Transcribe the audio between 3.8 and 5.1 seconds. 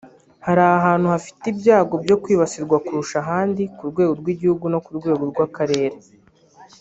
rwego rw’Igihugu no ku